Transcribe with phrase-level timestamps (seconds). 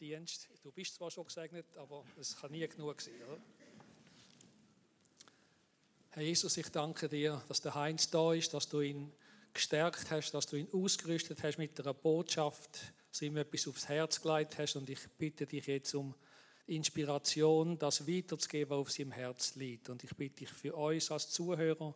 [0.00, 0.48] Dienst.
[0.62, 3.14] Du bist zwar schon gesegnet, aber es kann nie genug sein.
[3.28, 3.38] Oder?
[6.10, 9.12] Herr Jesus, ich danke dir, dass der Heinz da ist, dass du ihn
[9.52, 14.22] gestärkt hast, dass du ihn ausgerüstet hast mit einer Botschaft, dass ihm etwas aufs Herz
[14.22, 14.76] gelegt hast.
[14.76, 16.14] Und ich bitte dich jetzt um
[16.66, 19.90] Inspiration, das weiterzugeben, was auf seinem Herz liegt.
[19.90, 21.94] Und ich bitte dich für uns als Zuhörer,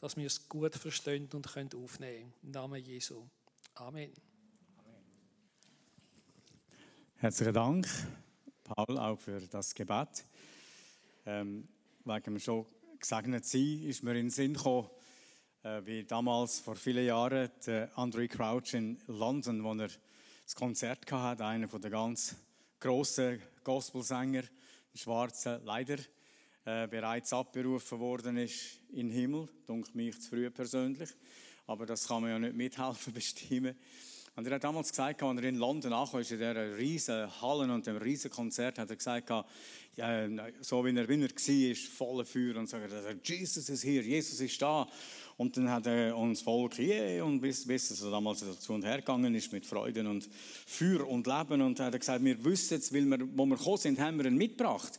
[0.00, 2.32] dass wir es gut verstehen und können aufnehmen.
[2.42, 3.26] Im Namen Jesu.
[3.74, 4.33] Amen.
[7.24, 7.88] Herzlichen Dank,
[8.64, 10.26] Paul, auch für das Gebet.
[11.24, 11.66] Ähm,
[12.04, 12.66] wegen wir schon
[13.00, 14.90] gesegnet sein, ist mir in den Sinn gekommen,
[15.62, 21.10] äh, wie damals vor vielen Jahren der Andrew Crouch in London, wo er das Konzert
[21.10, 22.36] hatte, einer der ganz
[22.78, 25.96] grossen Gospelsänger, der Schwarze, leider
[26.66, 29.48] äh, bereits abberufen worden ist in den Himmel.
[29.66, 31.08] Dunkt mich zu früh persönlich,
[31.66, 33.78] aber das kann man ja nicht mithelfen bestimmen.
[34.36, 37.86] Und er hat damals gesagt, als er in London ankam, in dieser riesen Halle und
[37.86, 39.30] dem riesen Konzert, hat er gesagt,
[39.96, 40.28] ja,
[40.60, 44.60] so wie er, wie er war, voller Feuer und sagt, Jesus ist hier, Jesus ist
[44.60, 44.88] da.
[45.36, 48.98] Und dann hat er uns Volk, yeah, und bis, bis es damals dazu und her
[48.98, 50.28] gegangen ist mit Freuden und
[50.66, 51.60] Feuer und Leben.
[51.60, 54.26] Und er hat gesagt, wir wissen jetzt, weil wir, wo wir gekommen sind, haben wir
[54.26, 54.98] ihn mitgebracht.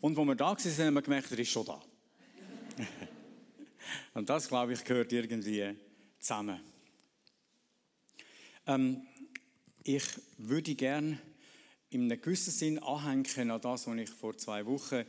[0.00, 1.80] Und wo wir da waren, haben wir gemerkt, er ist schon da.
[4.14, 5.74] und das, glaube ich, gehört irgendwie
[6.18, 6.60] zusammen.
[8.66, 9.02] Ähm,
[9.84, 10.04] ich
[10.38, 11.18] würde gerne
[11.90, 15.04] in einem gewissen Sinn anhängen an das, was ich vor zwei Wochen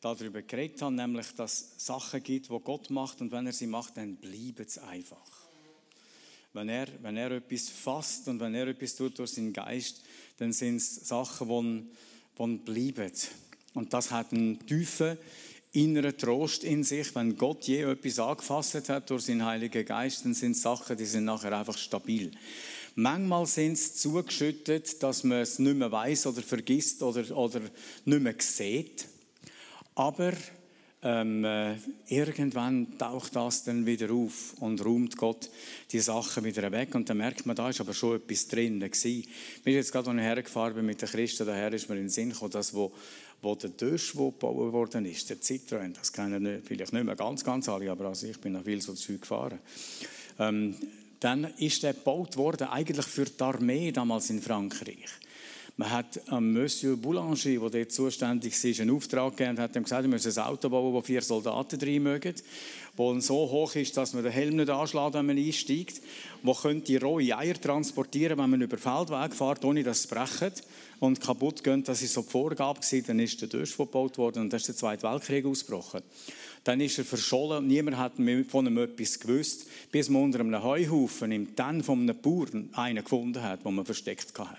[0.00, 3.66] darüber geredet habe, nämlich, dass es Sachen gibt, die Gott macht und wenn er sie
[3.66, 5.48] macht, dann bleibt es einfach.
[6.54, 10.02] Wenn er, wenn er etwas fasst und wenn er etwas tut durch seinen Geist,
[10.38, 13.12] dann sind es Sachen, die, die bleiben.
[13.74, 15.18] Und das hat einen tiefen
[15.72, 17.14] inneren Trost in sich.
[17.14, 21.06] Wenn Gott je etwas angefasst hat durch seinen Heiligen Geist, dann sind es Sachen, die
[21.06, 22.30] sind nachher einfach stabil.
[22.94, 27.60] Manchmal sind sie zugeschüttet, dass man es nicht mehr weiß oder vergisst oder, oder
[28.04, 29.06] nicht mehr sieht.
[29.94, 30.32] Aber
[31.04, 31.74] ähm, äh,
[32.06, 35.50] irgendwann taucht das dann wieder auf und räumt Gott
[35.90, 36.94] die Sachen wieder weg.
[36.94, 38.78] Und dann merkt man, da ist aber schon etwas drin.
[38.78, 39.26] Gewesen.
[39.64, 42.52] Mir jetzt gerade, als hergefahren mit den Christen, daher ist mir in den Sinn gekommen,
[42.52, 42.92] dass wo,
[43.40, 47.68] wo der Dösch gebaut worden ist, der Citroën, das kennen vielleicht nicht mehr ganz, ganz
[47.68, 49.58] alle, aber also ich bin noch viel so Zeug gefahren.
[50.38, 50.76] Ähm,
[51.22, 55.08] dann ist er gebaut worden, eigentlich für die Armee damals in Frankreich.
[55.76, 59.84] Man hat am Monsieur Boulanger, der dort zuständig ist, einen Auftrag gegeben und hat ihm
[59.84, 62.34] gesagt, wir müssen ein Auto bauen, wo vier Soldaten drin mögen,
[62.94, 66.02] wo so hoch ist, dass man den Helm nicht anschlägt, wenn man einsteigt,
[66.42, 70.62] wo könnte rohe Eier transportieren, wenn man über Feldweg fährt, ohne dass es brecht
[71.00, 71.82] und kaputt gehen.
[71.84, 74.76] Das war so die Vorgabe, dann ist der Durst gebaut worden und dann ist der
[74.76, 76.02] Zweite Weltkrieg ausgebrochen.
[76.64, 78.12] Dann ist er verschollen und niemand hat
[78.48, 83.02] von ihm etwas gewusst, bis man unter einem Heuhaufen im Tann von einem Bauern einen
[83.02, 84.58] gefunden hat, den man versteckt hat.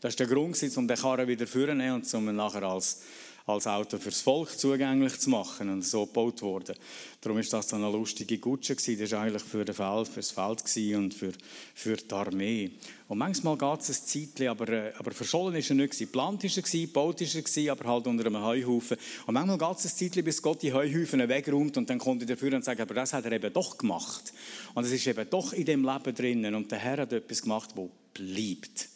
[0.00, 3.02] Das war der Grund, um den Karren wieder vorzunehmen und um ihn nachher als
[3.46, 6.74] als Auto fürs Volk zugänglich zu machen und so gebaut worden.
[7.20, 8.98] Darum ist das dann eine lustige Gutsche gewesen.
[8.98, 11.32] Das war eigentlich für das Feld, fürs Feld und für,
[11.72, 12.72] für die Armee.
[13.06, 16.56] Und manchmal geht es ein Zeitchen, aber, äh, aber verschollen ist er nicht Geplant ist
[16.56, 18.96] er gebaut ist er aber halt unter einem Heuhaufen.
[19.26, 22.28] Und manchmal geht es ein Zeitchen, bis Gott die Heuhaufen wegräumt und dann kommt er
[22.28, 24.32] dafür und sagt, aber das hat er eben doch gemacht.
[24.74, 27.70] Und es ist eben doch in dem Leben drinnen und der Herr hat etwas gemacht,
[27.76, 28.95] wo bleibt.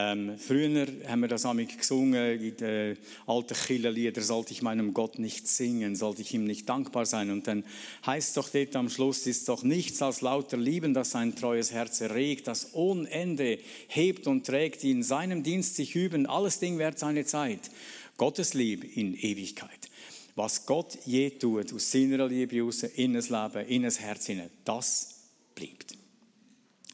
[0.00, 5.18] Ähm, früher haben wir das amig gesungen in den alten Killerlieder, sollte ich meinem Gott
[5.18, 7.32] nicht singen, sollte ich ihm nicht dankbar sein.
[7.32, 7.64] Und dann
[8.06, 12.00] heißt doch dort am Schluss, ist doch nichts als lauter Lieben, das sein treues Herz
[12.00, 16.78] erregt, das ohne Ende hebt und trägt, die in seinem Dienst sich üben, alles Ding
[16.78, 17.68] wert seine Zeit.
[18.16, 19.90] Gottes Liebe in Ewigkeit.
[20.36, 24.50] Was Gott je tut, aus seiner Liebe raus, in das Leben, in das Herz hinein,
[24.64, 25.24] das
[25.56, 25.98] bleibt.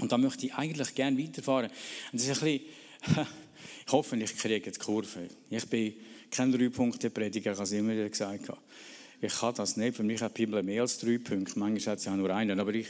[0.00, 1.70] Und da möchte ich eigentlich gerne weiterfahren.
[2.12, 2.83] Und das ist ein bisschen
[3.86, 5.28] ich hoffe, ich kriege die Kurve.
[5.50, 5.94] Ich bin
[6.30, 8.50] kein Drei-Punkte-Prediger, ich habe es immer wieder gesagt.
[9.20, 9.96] Ich kann das nicht.
[9.96, 11.58] Für mich hat die Bibel mehr als drei Punkte.
[11.58, 12.58] Manchmal hat sie auch nur einen.
[12.60, 12.88] Aber ich,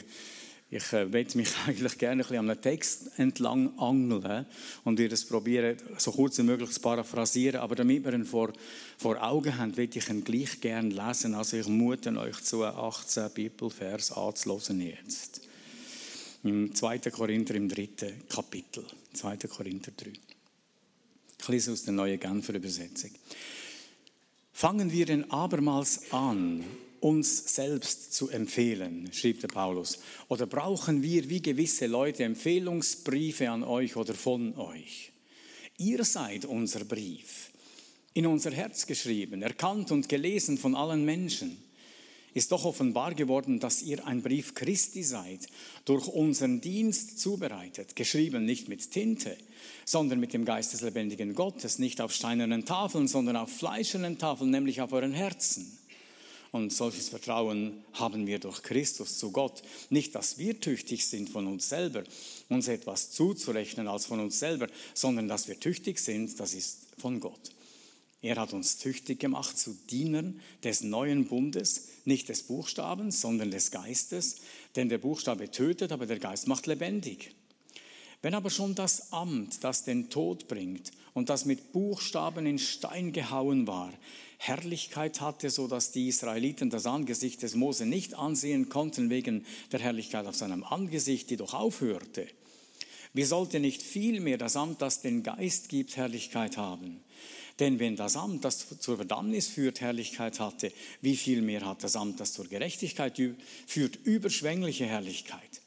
[0.69, 4.45] ich äh, möchte mich eigentlich gerne ein bisschen an einem Text entlang angeln
[4.83, 7.61] und wir das probieren, so kurz wie möglich zu paraphrasieren.
[7.61, 8.51] Aber damit wir ihn vor,
[8.97, 11.35] vor Augen haben, möchte ich ihn gleich gerne lesen.
[11.35, 15.44] Also ich mute euch zu, 18 Bibelvers anzuhören jetzt
[16.45, 16.99] im 2.
[17.09, 18.85] Korinther im dritten Kapitel.
[19.13, 19.37] 2.
[19.47, 20.11] Korinther 3.
[21.39, 23.09] Ich lese aus der neuen Genfer Übersetzung.
[24.53, 26.63] Fangen wir denn abermals an,
[27.01, 29.99] uns selbst zu empfehlen, schrieb der Paulus.
[30.27, 35.11] Oder brauchen wir wie gewisse Leute Empfehlungsbriefe an euch oder von euch?
[35.77, 37.49] Ihr seid unser Brief,
[38.13, 41.57] in unser Herz geschrieben, erkannt und gelesen von allen Menschen.
[42.35, 45.47] Ist doch offenbar geworden, dass ihr ein Brief Christi seid,
[45.85, 49.37] durch unseren Dienst zubereitet, geschrieben nicht mit Tinte,
[49.85, 54.51] sondern mit dem Geist des lebendigen Gottes, nicht auf steinernen Tafeln, sondern auf fleischernen Tafeln,
[54.51, 55.79] nämlich auf euren Herzen.
[56.51, 59.61] Und solches Vertrauen haben wir durch Christus zu Gott.
[59.89, 62.03] Nicht, dass wir tüchtig sind von uns selber,
[62.49, 67.21] uns etwas zuzurechnen als von uns selber, sondern dass wir tüchtig sind, das ist von
[67.21, 67.54] Gott.
[68.21, 73.71] Er hat uns tüchtig gemacht zu Dienern des neuen Bundes, nicht des Buchstabens, sondern des
[73.71, 74.37] Geistes,
[74.75, 77.35] denn der Buchstabe tötet, aber der Geist macht lebendig.
[78.21, 83.13] Wenn aber schon das Amt, das den Tod bringt und das mit Buchstaben in Stein
[83.13, 83.93] gehauen war,
[84.39, 89.79] Herrlichkeit hatte, so dass die Israeliten das Angesicht des Mose nicht ansehen konnten wegen der
[89.79, 92.27] Herrlichkeit auf seinem Angesicht, die doch aufhörte,
[93.13, 96.99] wie sollte nicht vielmehr das Amt, das den Geist gibt, Herrlichkeit haben?
[97.59, 101.95] Denn wenn das Amt, das zur Verdammnis führt, Herrlichkeit hatte, wie viel mehr hat das
[101.95, 103.19] Amt, das zur Gerechtigkeit
[103.65, 105.61] führt, überschwängliche Herrlichkeit?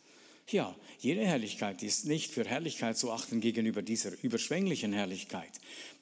[0.51, 5.53] Ja, jede Herrlichkeit ist nicht für Herrlichkeit zu achten gegenüber dieser überschwänglichen Herrlichkeit.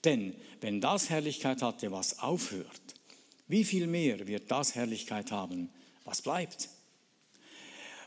[0.04, 2.80] Denn wenn das Herrlichkeit hatte, was aufhört,
[3.46, 5.70] wie viel mehr wird das Herrlichkeit haben,
[6.04, 6.68] was bleibt?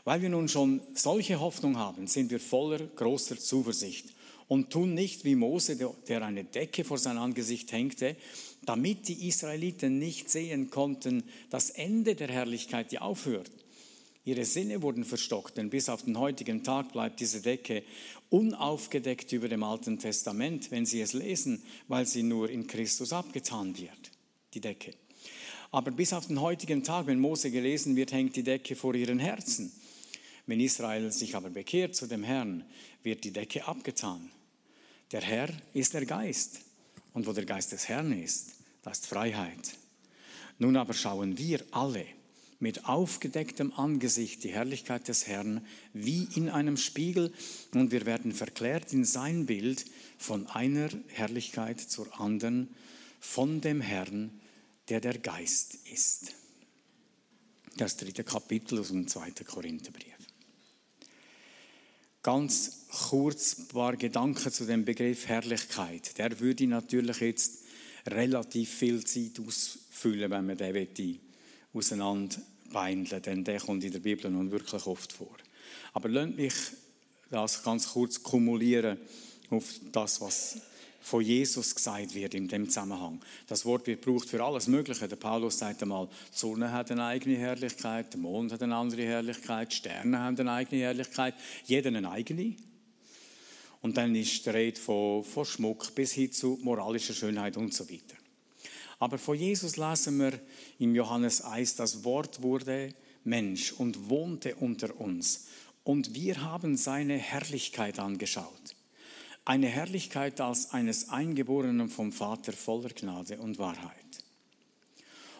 [0.04, 4.06] Weil wir nun schon solche Hoffnung haben, sind wir voller großer Zuversicht
[4.50, 8.16] und tun nicht wie Mose, der eine Decke vor sein Angesicht hängte,
[8.66, 13.48] damit die Israeliten nicht sehen konnten das Ende der Herrlichkeit, die aufhört.
[14.24, 17.84] Ihre Sinne wurden verstockt, denn bis auf den heutigen Tag bleibt diese Decke
[18.28, 23.78] unaufgedeckt über dem Alten Testament, wenn Sie es lesen, weil sie nur in Christus abgetan
[23.78, 24.10] wird,
[24.54, 24.94] die Decke.
[25.70, 29.20] Aber bis auf den heutigen Tag, wenn Mose gelesen wird, hängt die Decke vor ihren
[29.20, 29.70] Herzen.
[30.46, 32.64] Wenn Israel sich aber bekehrt zu dem Herrn,
[33.04, 34.28] wird die Decke abgetan.
[35.12, 36.60] Der Herr ist der Geist.
[37.12, 38.52] Und wo der Geist des Herrn ist,
[38.82, 39.76] da ist Freiheit.
[40.58, 42.06] Nun aber schauen wir alle
[42.60, 47.32] mit aufgedecktem Angesicht die Herrlichkeit des Herrn wie in einem Spiegel
[47.72, 49.86] und wir werden verklärt in sein Bild
[50.18, 52.68] von einer Herrlichkeit zur anderen,
[53.18, 54.38] von dem Herrn,
[54.90, 56.34] der der Geist ist.
[57.76, 60.19] Das dritte Kapitel aus dem zweiten Korintherbrief.
[62.22, 66.18] Ganz kurz ein paar Gedanken zu dem Begriff Herrlichkeit.
[66.18, 67.64] Der würde natürlich jetzt
[68.06, 71.20] relativ viel Zeit ausfüllen, wenn man den
[71.72, 75.34] auseinanderbeindeln denn der kommt in der Bibel nun wirklich oft vor.
[75.94, 76.54] Aber lasst mich
[77.30, 78.98] das ganz kurz kumulieren
[79.48, 80.60] auf das, was
[81.00, 83.20] von Jesus gesagt wird in dem Zusammenhang.
[83.46, 85.08] Das Wort wird gebraucht für alles Mögliche.
[85.08, 89.02] Der Paulus sagt einmal, die Sonne hat eine eigene Herrlichkeit, der Mond hat eine andere
[89.02, 92.54] Herrlichkeit, die Sterne haben eine eigene Herrlichkeit, jeder eine eigene.
[93.80, 97.88] Und dann ist die Rede von, von Schmuck bis hin zu moralischer Schönheit und so
[97.88, 98.16] weiter.
[98.98, 100.38] Aber von Jesus lesen wir
[100.78, 102.92] im Johannes 1, das Wort wurde
[103.24, 105.46] Mensch und wohnte unter uns.
[105.82, 108.59] Und wir haben seine Herrlichkeit angeschaut
[109.44, 113.94] eine Herrlichkeit als eines Eingeborenen vom Vater voller Gnade und Wahrheit.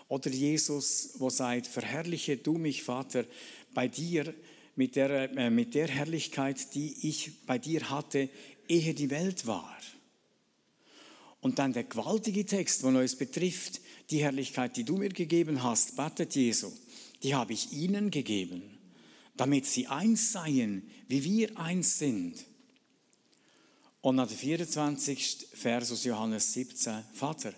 [0.09, 3.25] Oder Jesus, wo sagt, verherrliche du mich, Vater,
[3.73, 4.35] bei dir
[4.75, 8.29] mit der, äh, mit der Herrlichkeit, die ich bei dir hatte,
[8.67, 9.77] ehe die Welt war.
[11.41, 13.81] Und dann der gewaltige Text, der uns betrifft,
[14.11, 16.73] die Herrlichkeit, die du mir gegeben hast, betet Jesu,
[17.23, 18.63] die habe ich ihnen gegeben,
[19.37, 22.45] damit sie eins seien, wie wir eins sind.
[24.03, 25.49] Und nach dem 24.
[25.53, 27.53] Vers aus Johannes 17, Vater,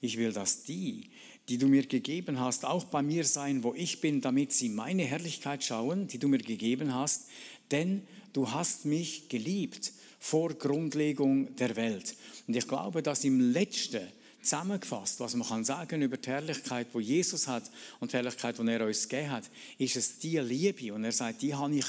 [0.00, 1.10] ich will, dass die,
[1.48, 5.04] die du mir gegeben hast, auch bei mir sein, wo ich bin, damit sie meine
[5.04, 7.28] Herrlichkeit schauen, die du mir gegeben hast,
[7.70, 12.14] denn du hast mich geliebt vor Grundlegung der Welt.
[12.46, 14.06] Und ich glaube, dass im letzten
[14.46, 18.68] zusammengefasst, was man kann sagen über die Herrlichkeit, wo Jesus hat und die Herrlichkeit, die
[18.68, 19.44] er uns gegeben hat,
[19.78, 20.94] ist es die Liebe.
[20.94, 21.86] Und er sagt, die habe ich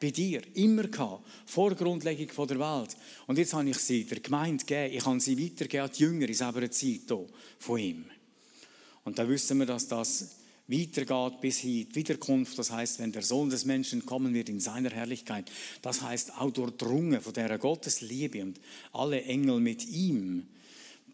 [0.00, 2.96] bei dir, immer gehabt, vor Grundlegung der Welt.
[3.26, 6.28] Und jetzt habe ich sie der Gemeinde gegeben, ich habe sie weitergegeben an die Jünger
[6.28, 7.12] in selber Zeit
[7.58, 8.04] von ihm.
[9.04, 10.36] Und da wissen wir, dass das
[10.70, 12.58] weitergeht bis hin die Wiederkunft.
[12.58, 15.50] Das heißt, wenn der Sohn des Menschen kommen wird in seiner Herrlichkeit,
[15.82, 18.60] das heißt auch durchdrungen von der Gottesliebe und
[18.92, 20.46] alle Engel mit ihm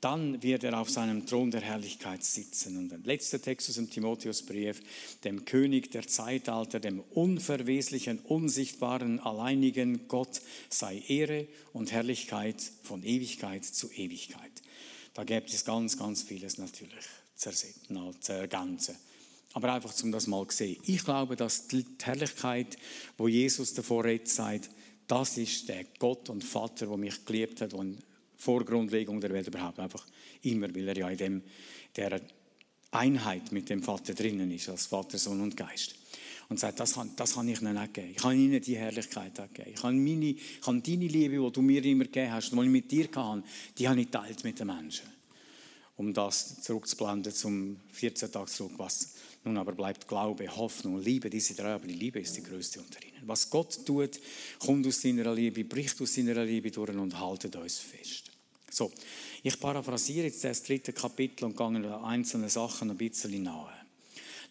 [0.00, 2.76] dann wird er auf seinem Thron der Herrlichkeit sitzen.
[2.76, 4.81] Und der letzte Text aus dem Timotheusbrief,
[5.25, 13.65] dem König der Zeitalter, dem unverweslichen, unsichtbaren, alleinigen Gott sei Ehre und Herrlichkeit von Ewigkeit
[13.65, 14.62] zu Ewigkeit.
[15.15, 17.05] Da gibt es ganz, ganz vieles natürlich
[17.37, 18.97] zu ergänzen.
[19.55, 20.76] Aber einfach, um das mal zu sehen.
[20.85, 22.76] Ich glaube, dass die Herrlichkeit,
[23.17, 24.69] wo Jesus davor redet, sagt,
[25.09, 28.03] das ist der Gott und Vater, der mich geliebt hat und
[28.47, 29.81] vor Grundlegung der Welt überhaupt.
[29.81, 30.07] Einfach
[30.43, 31.43] immer, weil er ja in dem,
[31.97, 32.21] der
[32.93, 35.97] Einheit mit dem Vater drinnen ist, als Vater, Sohn und Geist.
[36.49, 38.11] Und sagt, das, das kann ich ihnen nicht geben.
[38.12, 39.71] Ich kann ihnen die Herrlichkeit geben.
[39.75, 42.69] Ich kann, meine, ich kann deine Liebe, die du mir immer gegeben hast, die ich
[42.69, 43.43] mit dir hatte,
[43.76, 45.09] die habe ich geteilt mit den Menschen.
[45.97, 51.55] Um das zurückzublenden zum 14 Tag zurück, was nun aber bleibt Glaube, Hoffnung, Liebe, diese
[51.55, 53.23] drei, aber die Liebe ist die größte unter ihnen.
[53.26, 54.21] Was Gott tut,
[54.61, 58.25] kommt aus seiner Liebe, bricht aus seiner Liebe durch und haltet uns fest.
[58.76, 58.92] So,
[59.42, 63.73] ich paraphrasiere jetzt das dritte Kapitel und gehe einzelne Sachen ein bisschen nahe.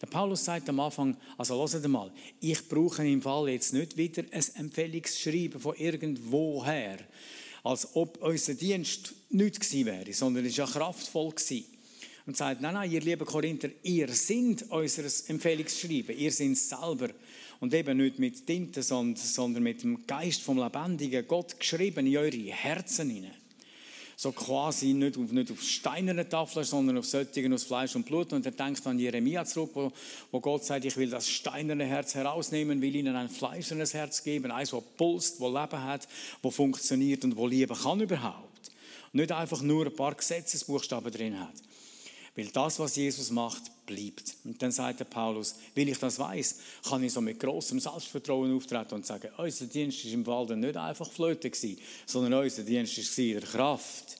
[0.02, 4.24] Der Paulus sagt am Anfang, also hört mal, ich brauche im Fall jetzt nicht wieder
[4.32, 6.98] ein Empfehlungsschreiben von irgendwoher,
[7.64, 11.66] als ob unser Dienst nicht gewesen wäre, sondern es war ja kraftvoll gewesen.
[12.26, 17.10] Und sagt, nein, nein, ihr lieben Korinther, ihr seid unser Empfehlungsschreiben, ihr seid es selber.
[17.60, 22.36] Und eben nicht mit Tinte, sondern mit dem Geist vom lebendigen Gott geschrieben in eure
[22.38, 23.45] Herzen hinein
[24.16, 28.34] so quasi nicht auf, nicht auf steinerne Tafeln, sondern auf solchen aus Fleisch und Blut.
[28.34, 29.92] Und er denkt an Jeremia zurück, wo,
[30.32, 34.52] wo Gott sagt, ich will das steinerne Herz herausnehmen, will ihnen ein fleischernes Herz geben,
[34.52, 36.08] eins, das pulst, das Leben hat,
[36.42, 38.72] das funktioniert und wo lieben kann überhaupt.
[39.14, 41.54] nicht einfach nur ein paar Gesetzesbuchstaben drin hat.
[42.36, 44.36] Weil das, was Jesus macht, bleibt.
[44.44, 48.56] Und dann sagt der Paulus, weil ich das weiß, kann ich so mit großem Selbstvertrauen
[48.56, 52.98] auftreten und sagen, unser Dienst ist im Walden nicht einfach Flöte gewesen, sondern unser Dienst
[52.98, 54.18] ist der Kraft.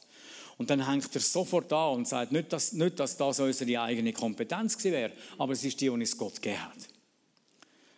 [0.58, 4.14] Und dann hängt er sofort an und sagt, nicht, dass, nicht, dass das unsere eigene
[4.14, 6.78] Kompetenz gewesen wäre, aber es ist die, die uns Gott gegeben hat.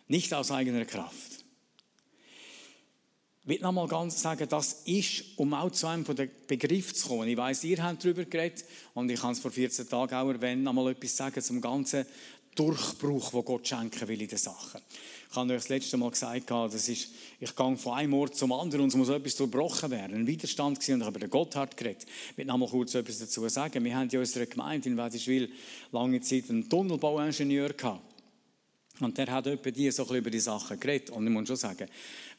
[0.08, 1.37] Nicht aus eigener Kraft.
[3.48, 6.94] Ich will noch mal ganz sagen, das ist, um auch zu einem von den Begriffen
[6.94, 7.26] zu kommen.
[7.28, 8.62] Ich weiß, ihr habt darüber geredet
[8.92, 12.04] und ich kann es vor 14 Tagen auch erwähnen, noch mal etwas sagen zum ganzen
[12.54, 14.82] Durchbruch, den Gott schenken will in den Sachen.
[15.30, 17.08] Ich habe euch das letzte Mal gesagt, das ist,
[17.40, 20.14] ich gehe von einem Ort zum anderen und es muss etwas durchbrochen werden.
[20.14, 22.04] Ein Widerstand gewesen und ich habe über den Gotthard geredet.
[22.32, 23.82] Ich will noch mal kurz etwas dazu sagen.
[23.82, 25.50] Wir haben in unserer Gemeinde in Wädischwil
[25.90, 28.07] lange Zeit einen Tunnelbauingenieur gehabt.
[29.00, 31.10] Und der hat etwa die so über die Sachen geredet.
[31.10, 31.88] Und ich muss schon sagen,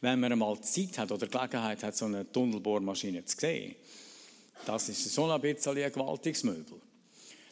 [0.01, 3.75] wenn man einmal Zeit hat oder Gelegenheit hat, so eine Tunnelbohrmaschine zu sehen,
[4.65, 6.79] das ist schon ein bisschen ein gewaltiges Möbel.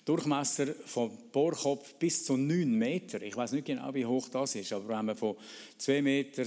[0.08, 3.22] Durchmesser vom Bohrkopf bis zu 9 Meter.
[3.22, 5.36] Ich weiß nicht genau, wie hoch das ist, aber wenn man von
[5.82, 6.44] 2,60 Meter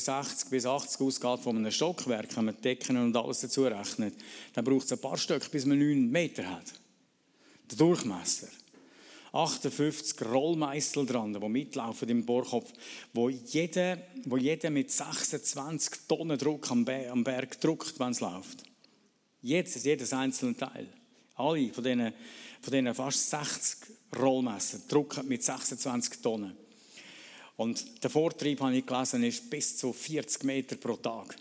[0.48, 4.14] bis 80 ausgeht von einem Stockwerk, wenn man Decken und alles dazu rechnet,
[4.54, 6.72] dann braucht es ein paar Stück, bis man 9 Meter hat.
[7.70, 8.48] Der Durchmesser.
[9.32, 12.72] 58 Rollmeißel dran, die mitlaufen im Bohrkopf,
[13.12, 18.64] wo jeder, wo jeder mit 26 Tonnen Druck am, Berg druckt, wenn es läuft.
[19.42, 20.88] Jedes, jedes einzelne Teil.
[21.36, 22.12] Alle von diesen,
[22.60, 23.78] von diesen fast 60
[24.18, 26.56] Rollmesser drucken mit 26 Tonnen.
[27.56, 31.36] Und der Vortrieb, habe ich gelesen, ist bis zu 40 Meter pro Tag.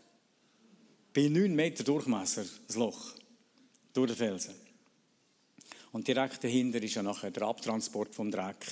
[1.14, 3.16] Bei 9 Meter Durchmesser, das Loch,
[3.94, 4.54] durch den Felsen.
[5.92, 8.64] Und direkt dahinter ist ja nachher der Abtransport vom Dreck,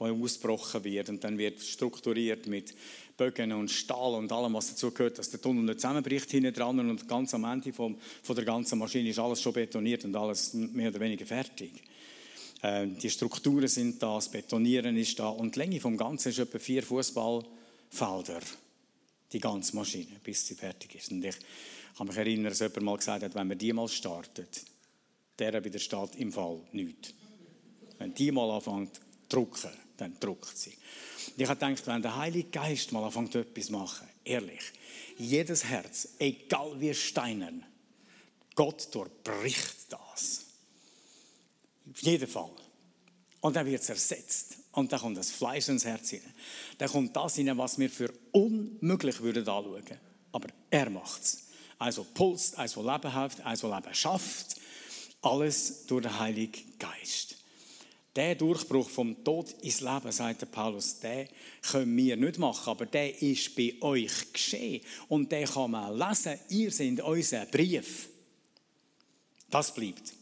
[0.00, 1.08] der ausgebrochen wird.
[1.08, 2.74] Und dann wird strukturiert mit
[3.16, 6.80] Bögen und Stahl und allem, was dazu gehört, dass der Tunnel nicht zusammenbricht hinten dran.
[6.80, 10.54] Und ganz am Ende vom, von der ganzen Maschine ist alles schon betoniert und alles
[10.54, 11.70] mehr oder weniger fertig.
[12.62, 15.28] Äh, die Strukturen sind da, das Betonieren ist da.
[15.28, 18.40] Und die Länge vom Ganzen ist etwa vier Fußballfelder.
[19.32, 21.12] Die ganze Maschine, bis sie fertig ist.
[21.12, 21.36] Und ich
[21.96, 24.64] kann mich erinnern, dass jemand mal gesagt hat, wenn man die mal startet,
[25.38, 27.14] der widersteht im Fall nichts.
[27.98, 30.70] Wenn die mal anfängt zu drucken, dann druckt sie.
[30.70, 34.72] Und ich habe gedacht, wenn der Heilige Geist mal anfängt etwas zu machen, ehrlich,
[35.18, 37.64] jedes Herz, egal wie steinern,
[38.54, 40.46] Gott durchbricht das.
[41.90, 42.50] Auf jeden Fall.
[43.40, 44.56] Und dann wird es ersetzt.
[44.72, 46.34] Und dann kommt das Fleisch ins Herz hinein.
[46.78, 49.84] Dann kommt das hinein, was wir für unmöglich würden anschauen.
[50.32, 51.46] Aber er macht es.
[51.78, 54.56] Also pulst, also Leben hat, also Leben schafft,
[55.26, 57.36] alles durch den Heiligen Geist.
[58.14, 61.28] Der Durchbruch vom Tod ins Leben, sagt Paulus, den
[61.60, 64.82] können wir nicht machen, aber der ist bei euch geschehen.
[65.08, 66.38] Und den kann man lesen.
[66.48, 68.08] Ihr seid unser Brief.
[69.50, 70.14] Das bleibt.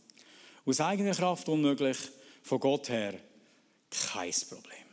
[0.67, 1.99] Aus eigener Kraft unmöglich,
[2.43, 3.15] von Gott her
[3.91, 4.84] kein Problem.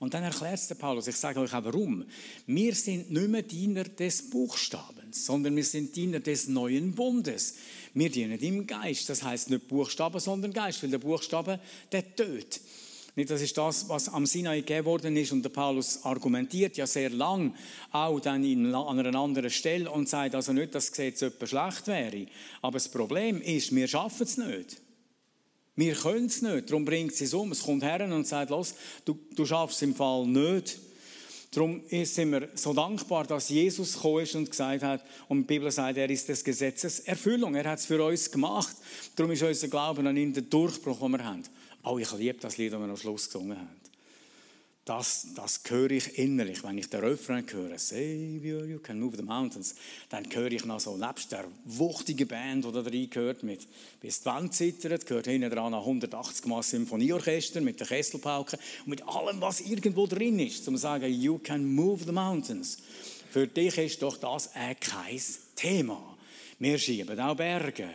[0.00, 2.06] Und dann erklärt es der Paulus, ich sage euch auch warum.
[2.46, 7.56] Wir sind nicht mehr Diener des Buchstabens, sondern wir sind Diener des neuen Bundes.
[7.92, 9.10] Wir dienen im Geist.
[9.10, 11.60] Das heißt nicht Buchstaben, sondern Geist, weil der Buchstabe,
[11.92, 12.62] der tötet.
[13.14, 15.32] Das ist das, was am Sinai gegeben worden ist.
[15.32, 17.54] Und der Paulus argumentiert ja sehr lang,
[17.92, 21.50] auch dann in, an einer anderen Stelle und sagt also nicht, dass das Gesetz etwas
[21.50, 22.26] schlecht wäre.
[22.62, 24.80] Aber das Problem ist, wir schaffen es nicht.
[25.80, 27.52] Wir können es nicht, darum bringt es um.
[27.52, 30.78] Es kommt her und sagt, los, du, du schaffst es im Fall nicht.
[31.52, 35.70] Darum sind wir so dankbar, dass Jesus gekommen ist und gesagt hat, und die Bibel
[35.70, 37.54] sagt, er ist des Gesetzes Erfüllung.
[37.54, 38.76] Er hat es für uns gemacht.
[39.16, 41.44] Darum ist unser Glauben an ihn der Durchbruch, den wir haben.
[41.82, 43.79] Oh, ich liebe das Lied, das wir am Schluss gesungen haben.
[44.90, 49.22] Das, das höre ich innerlich, wenn ich den Refrain höre, Savior, you can move the
[49.22, 49.76] mountains,
[50.08, 53.68] dann höre ich noch so, nebst der wuchtigen Band, die da reingehört, mit
[54.00, 58.88] bis die Wand zittert, gehört hinten dran ein 180 Mal Symphonieorchester mit der Kesselpauke und
[58.88, 62.78] mit allem, was irgendwo drin ist, um zu sagen, you can move the mountains.
[63.30, 65.20] Für dich ist doch das ein kein
[65.54, 66.18] Thema.
[66.58, 67.90] Wir schieben auch Berge,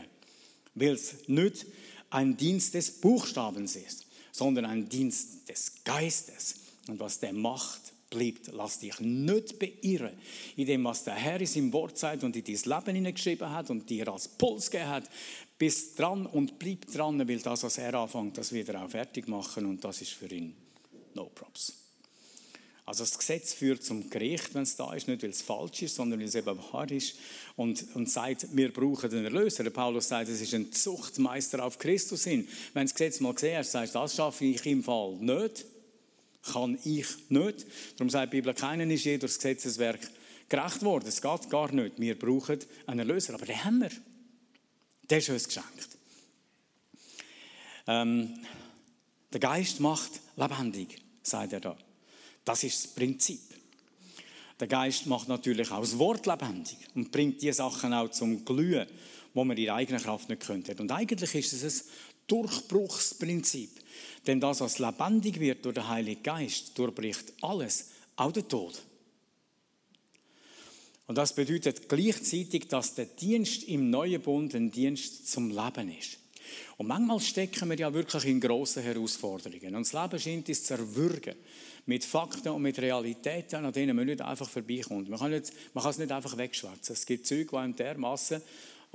[0.75, 1.65] weil es nicht
[2.09, 6.61] ein Dienst des Buchstabens ist, sondern ein Dienst des Geistes.
[6.87, 8.49] Und was der macht, bleibt.
[8.53, 10.17] Lass dich nicht beirren
[10.55, 13.69] in dem, was der Herr in seinem Wort sagt und in dein Leben hineingeschrieben hat
[13.69, 15.09] und dir als Puls gegeben hat.
[15.57, 19.27] Bist dran und bleib dran, weil das, was er anfängt, das wird er auch fertig
[19.27, 20.55] machen und das ist für ihn
[21.13, 21.73] no props.
[22.87, 25.95] Also das Gesetz führt zum Gericht, wenn es da ist, nicht weil es falsch ist,
[25.95, 27.15] sondern weil es eben wahr ist
[27.55, 29.63] und, und sagt, wir brauchen den Erlöser.
[29.63, 32.47] Der Paulus sagt, es ist ein Zuchtmeister auf Christus hin.
[32.73, 35.65] Wenn du das Gesetz mal gesehen hast, sagst du, das schaffe ich im Fall nicht
[36.51, 37.65] kann ich nicht.
[37.97, 39.99] Darum sagt die Bibel, keinen ist je durch Gesetzeswerk
[40.47, 41.07] gerecht worden.
[41.07, 41.99] Es geht gar nicht.
[41.99, 43.33] Wir brauchen einen Erlöser.
[43.33, 43.91] Aber den haben wir.
[45.09, 45.97] Der ist uns geschenkt.
[47.87, 48.39] Ähm,
[49.31, 51.77] der Geist macht lebendig, sagt er da.
[52.43, 53.41] Das ist das Prinzip.
[54.59, 58.87] Der Geist macht natürlich auch das Wort lebendig und bringt die Sachen auch zum Glühen,
[59.33, 60.75] wo man in eigener Kraft nicht könnte.
[60.75, 61.91] Und eigentlich ist es ein
[62.27, 63.71] Durchbruchsprinzip.
[64.25, 68.81] Denn das, was lebendig wird durch den Heiligen Geist, durchbricht alles, auch den Tod.
[71.07, 76.17] Und das bedeutet gleichzeitig, dass der Dienst im neuen Bund ein Dienst zum Leben ist.
[76.77, 79.75] Und manchmal stecken wir ja wirklich in grossen Herausforderungen.
[79.75, 81.35] Und das Leben scheint uns zu erwürgen
[81.85, 85.09] mit Fakten und mit Realitäten, an denen man nicht einfach vorbeikommt.
[85.09, 86.93] Man kann, nicht, man kann es nicht einfach wegschwätzen.
[86.93, 88.41] Es gibt Züge, die einem dermassen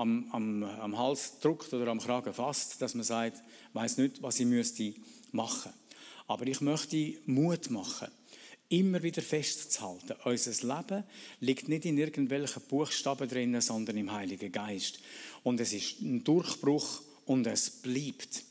[0.00, 4.22] am, am, am Hals drückt oder am Kragen fasst, dass man sagt, ich weiß nicht,
[4.22, 4.94] was ich müsste
[5.30, 5.72] machen.
[6.26, 8.08] Aber ich möchte Mut machen,
[8.70, 10.14] immer wieder festzuhalten.
[10.24, 11.04] Unser Leben
[11.40, 15.00] liegt nicht in irgendwelchen Buchstaben drin, sondern im Heiligen Geist.
[15.42, 18.44] Und es ist ein Durchbruch und es bleibt.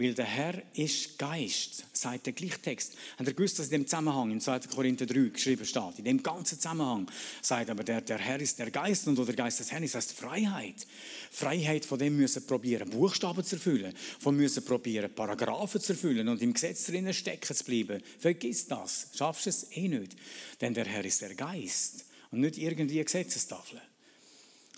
[0.00, 2.94] Weil der Herr ist Geist, sagt der Gleichtext.
[3.18, 4.60] Habt ihr gewusst, dass in dem Zusammenhang, in 2.
[4.74, 7.06] Korinther 3 geschrieben steht, in dem ganzen Zusammenhang,
[7.42, 10.14] sagt aber der, der Herr ist der Geist und der Geist des Herrn ist heißt
[10.14, 10.86] Freiheit.
[11.30, 16.40] Freiheit, von dem müssen probieren, Buchstaben zu erfüllen, von müssen probieren, Paragraphen zu erfüllen und
[16.40, 18.02] im Gesetz drinnen stecken zu bleiben.
[18.18, 20.16] Vergiss das, schaffst es eh nicht.
[20.62, 23.82] Denn der Herr ist der Geist und nicht irgendwie Gesetzestafeln.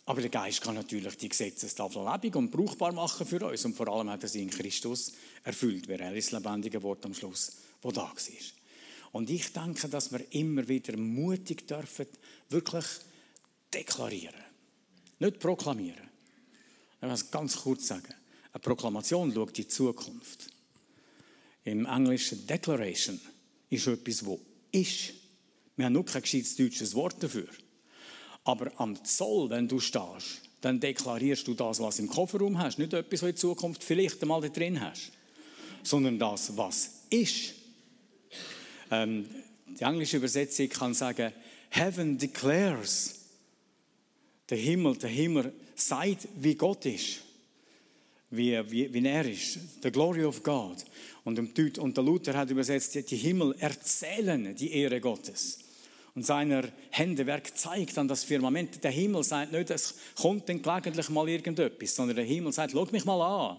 [0.04, 3.64] Aber der Geist kann natürlich die Gesetzestafel lebendig und brauchbar machen für uns.
[3.64, 5.12] Und vor allem hat er sie in Christus
[5.44, 8.12] erfüllt, wer er das lebendige Wort am Schluss, wo da war.
[9.12, 12.06] Und ich denke, dass wir immer wieder mutig dürfen,
[12.48, 12.84] wirklich
[13.72, 14.34] deklarieren.
[15.18, 16.08] Nicht proklamieren.
[16.96, 18.14] Ich will es ganz kurz sagen.
[18.52, 20.50] Eine Proklamation schaut die Zukunft.
[21.64, 23.20] Im Englischen Declaration
[23.70, 24.40] ist etwas, wo
[24.72, 25.14] ist.
[25.76, 27.48] Wir haben noch kein gescheites deutsches Wort dafür.
[28.44, 32.78] Aber am Zoll, wenn du stehst, dann deklarierst du das, was im Kofferraum hast.
[32.78, 35.12] Nicht etwas, was in Zukunft vielleicht einmal da drin hast,
[35.83, 37.55] sondern das, was ist.
[38.90, 39.26] Ähm,
[39.66, 41.33] die englische Übersetzung kann sagen,
[41.70, 43.18] Heaven declares.
[44.48, 47.20] Der Himmel, der Himmel sagt, wie Gott ist.
[48.31, 49.59] Wie, wie, wie er ist.
[49.83, 50.85] The glory of God.
[51.24, 51.38] Und,
[51.78, 55.62] und der Luther hat übersetzt, die Himmel erzählen die Ehre Gottes
[56.14, 58.85] und seiner Händewerk zeigt an das Firmament.
[58.85, 62.87] Der Himmel sagt nicht, es kommt dann gelegentlich mal irgendetwas, sondern der Himmel sagt, schau
[62.90, 63.59] mich mal an.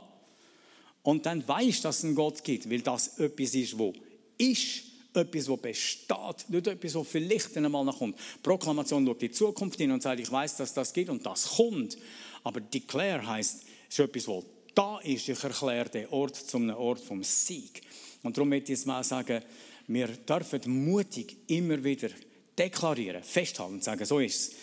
[1.02, 3.94] Und dann weißt, dass es einen Gott gibt, weil das etwas ist, wo
[4.38, 8.18] ist, etwas, wo besteht, nicht etwas, wo vielleicht einmal noch kommt.
[8.42, 11.98] Proklamation schaut die Zukunft hin und sagt, ich weiß, dass das gibt und das kommt.
[12.44, 15.28] Aber Declare heißt, es ist etwas, wo da ist.
[15.28, 17.82] Ich erkläre den Ort zu einem Ort vom Sieg.
[18.24, 19.44] Und darum möchte ich jetzt mal sagen,
[19.88, 22.10] wir dürfen mutig immer wieder
[22.58, 24.56] deklarieren, festhalten und sagen, so ist es.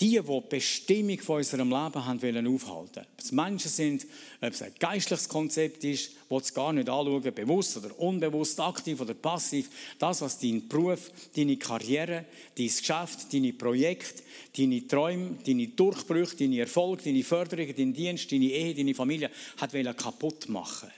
[0.00, 3.00] Die, die die Bestimmung von unserem Leben haben wollen aufhalten.
[3.00, 4.06] Ob es Menschen sind,
[4.40, 8.98] ob es ein geistliches Konzept ist, die es gar nicht anschauen, bewusst oder unbewusst, aktiv
[8.98, 9.68] oder passiv.
[9.98, 12.24] Das, was dein Beruf, deine Karriere,
[12.56, 14.22] dein Geschäft, deine Projekte,
[14.56, 19.72] deine Träume, deine Durchbrüche, deine Erfolge, deine Förderung, dein Dienst, deine Ehe, deine Familie hat
[19.98, 20.90] kaputt machen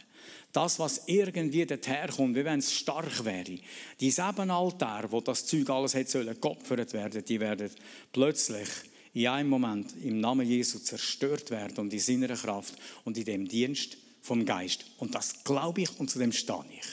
[0.53, 3.59] das, was irgendwie dorthin wie wenn es stark wäre.
[4.01, 7.71] Die sieben Altäre, wo das Zeug alles hätte sollen geopfert werden, die werden
[8.13, 8.69] plötzlich
[9.15, 13.49] in einem Moment im Namen Jesu zerstört werden und in seiner Kraft und in dem
[13.49, 14.85] Dienst vom Geist.
[14.99, 16.87] Und das glaube ich und zu dem stehe ich.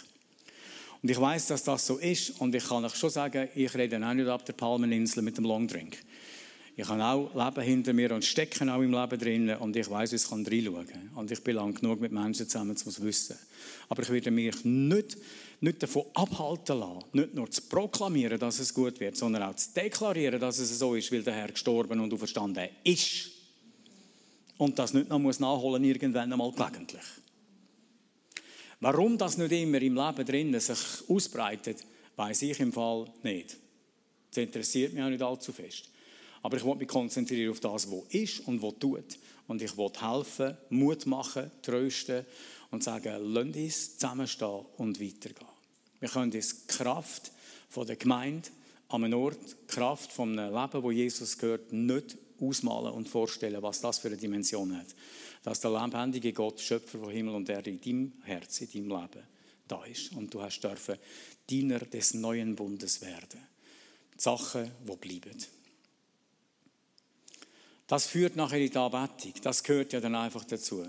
[1.02, 4.06] Und ich weiß, dass das so ist und ich kann euch schon sagen, ich rede
[4.06, 5.98] auch nicht ab der Palmeninsel mit dem Longdrink.
[6.80, 10.14] Ich habe auch Leben hinter mir und stecke auch im Leben drin und ich weiß,
[10.14, 11.12] es kann reinschauen.
[11.14, 13.38] Und ich bin lang genug mit Menschen zusammen, um es wissen.
[13.90, 15.18] Aber ich werde mich nicht,
[15.60, 19.74] nicht davon abhalten lassen, nicht nur zu proklamieren, dass es gut wird, sondern auch zu
[19.74, 23.30] deklarieren, dass es so ist, weil der Herr gestorben und auferstanden ist.
[24.58, 27.04] Und das nicht noch muss nachholen irgendwann einmal gelegentlich.
[28.80, 33.58] Warum das nicht immer im Leben drinnen sich ausbreitet, weiß ich im Fall nicht.
[34.30, 35.90] Das interessiert mich auch nicht allzu fest.
[36.42, 39.20] Aber ich will mich konzentrieren auf das, was ist und was tut.
[39.48, 42.26] Und ich will helfen, Mut machen, trösten
[42.72, 45.48] und sagen, lasst uns zusammenstehen und weitergehen.
[46.00, 47.32] Wir können uns Kraft
[47.68, 48.50] von der Gemeinde
[48.90, 53.82] an einem Ort, Kraft von einem Leben, wo Jesus gehört, nicht ausmalen und vorstellen, was
[53.82, 54.96] das für eine Dimension hat.
[55.44, 59.24] Dass der lebendige Gott, Schöpfer von Himmel und Erde, in deinem Herz, in deinem Leben
[59.68, 60.14] da ist.
[60.14, 60.96] Und du hast dürfen
[61.50, 63.40] Diener des neuen Bundes werden.
[64.16, 65.38] Die Sachen, die bleiben.
[67.90, 69.34] Das führt nachher in die Anbetung.
[69.42, 70.86] Das gehört ja dann einfach dazu.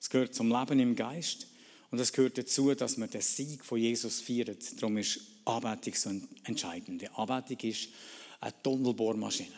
[0.00, 1.48] Es gehört zum Leben im Geist
[1.90, 4.80] und es gehört dazu, dass man den Sieg von Jesus feiert.
[4.80, 6.10] Darum ist Anbetung so
[6.44, 7.02] entscheidend.
[7.02, 7.90] Die Anbetung ist
[8.40, 9.50] eine Tunnelbohrmaschine.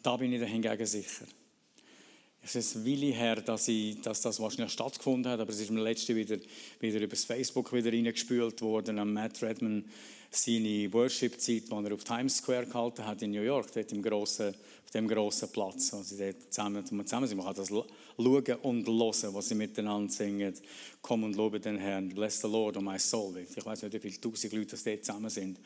[0.00, 1.26] Da bin ich hingegen sicher.
[2.44, 5.82] Es ist Weile her, dass, ich, dass das wahrscheinlich stattgefunden hat, aber es ist mir
[5.82, 6.38] letzte wieder,
[6.78, 9.00] wieder über Facebook wieder reingespült worden.
[9.00, 9.84] Am Matt Redman
[10.36, 14.54] seine Worship-Zeit, die er auf Times Square gehalten hat in New York, dort im grossen,
[14.84, 17.36] auf dem grossen Platz, wo sie dort zusammen, zusammen sind.
[17.36, 17.84] Man kann das schauen
[18.62, 20.54] und hören, was sie miteinander singen.
[21.02, 23.36] Komm und lobe den Herrn, bless the Lord, oh my soul.
[23.38, 25.58] Ich weiß nicht, wie viele tausend Leute dort zusammen sind.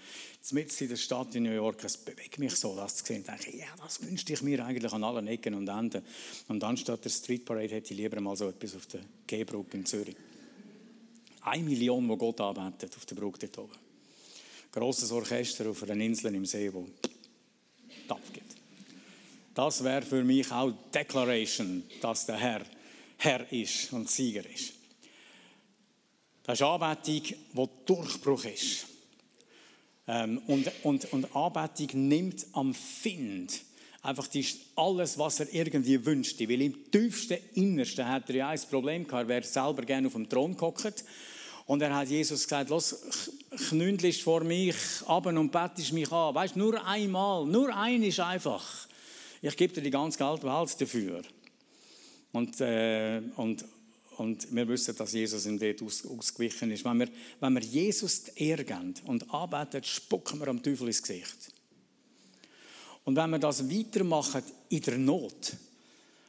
[0.52, 3.20] Mitten in der Stadt in New York, es bewegt mich so, das zu sehen.
[3.20, 6.02] Ich denke, ja, das wünschte ich mir eigentlich an allen Ecken und Enden.
[6.48, 9.84] Und anstatt der Street Parade hätte ich lieber mal so etwas auf der G-Brücke in
[9.84, 10.16] Zürich.
[11.42, 13.89] Eine Million, die Gott arbeitet auf der Brücke dort oben
[14.72, 16.86] grosses Orchester auf einer Insel im See, wo
[18.08, 18.54] Dampf gibt.
[19.54, 22.64] Das wäre für mich auch Declaration, dass der Herr
[23.22, 24.72] Herr ist und Sieger ist.
[26.42, 28.86] Das ist Anbetung, die Durchbruch ist.
[30.06, 33.60] Ähm, und, und, und Anbetung nimmt am Find
[34.02, 34.26] einfach
[34.76, 36.40] alles, was er irgendwie wünscht.
[36.40, 40.28] Weil im tiefsten Innersten hat er ja ein Problem gehabt, wer selber gerne auf dem
[40.28, 41.04] Thron guckt
[41.66, 46.34] und er hat Jesus gesagt, los, knündelst vor mich ab und bettest mich an.
[46.34, 48.88] Weißt nur einmal, nur ein ist einfach.
[49.42, 51.22] Ich gebe dir die ganze Welt dafür.
[52.32, 53.64] Und, äh, und,
[54.18, 56.84] und wir wissen, dass Jesus in dort aus, ausgewichen ist.
[56.84, 57.08] Wenn wir,
[57.40, 61.52] wenn wir Jesus die und arbeiten, spucken wir am Teufel ins Gesicht.
[63.04, 65.56] Und wenn wir das weitermachen in der Not,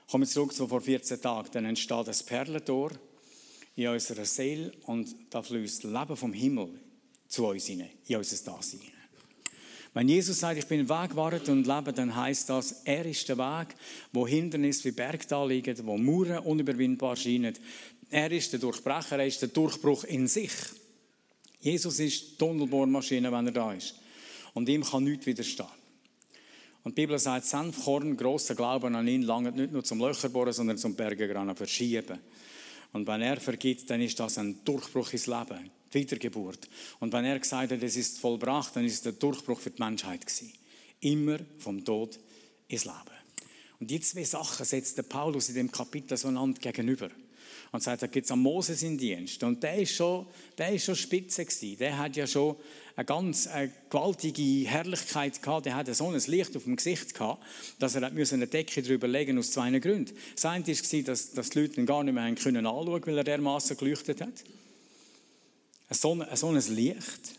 [0.09, 2.91] kommen wir zurück zu vor 14 Tagen, dann entsteht ein Perlentor
[3.75, 6.79] in unserer Seele und da fließt Leben vom Himmel
[7.31, 8.81] zu uns hinein, in unser Dasein.
[9.93, 13.75] Wenn Jesus sagt, ich bin Wegwart und lebe, dann heißt das, er ist der Weg,
[14.13, 17.53] wo Hindernisse wie Berg da liegen, wo Mauern unüberwindbar scheinen.
[18.09, 20.51] Er ist der Durchbrecher, er ist der Durchbruch in sich.
[21.59, 23.95] Jesus ist die Tunnelbohrmaschine, wenn er da ist.
[24.53, 25.67] Und ihm kann nichts widerstehen.
[26.83, 30.77] Und die Bibel sagt, Senfkorn, grosser Glauben an ihn, lange nicht nur zum Löcherbohren, sondern
[30.77, 32.19] zum Bergegran verschieben.
[32.93, 36.69] Und wenn er vergibt, dann ist das ein Durchbruch ins Leben, Wiedergeburt.
[36.99, 40.25] Und wenn er gesagt hat, es ist vollbracht, dann ist der Durchbruch für die Menschheit
[40.25, 40.53] gewesen.
[40.99, 42.19] Immer vom Tod
[42.67, 42.95] ins Leben.
[43.79, 47.09] Und die zwei Sachen setzt der Paulus in dem Kapitel so einander gegenüber.
[47.71, 49.43] Und sagt, da gibt es am Moses in Dienst.
[49.43, 50.27] Und der ist schon,
[50.57, 51.77] der ist schon spitze gewesen.
[51.79, 52.57] Der hat ja schon
[52.95, 55.65] eine ganz eine gewaltige Herrlichkeit gehabt.
[55.65, 57.43] Der hatte so ein Licht auf dem Gesicht gehabt,
[57.79, 60.13] dass er eine Decke darüber legen aus zwei Gründen.
[60.35, 63.23] Das eine war, dass, dass die Leute ihn gar nicht mehr anschauen können weil er
[63.23, 64.43] dermaßen geleuchtet hat.
[65.91, 67.35] So ein, so ein Licht.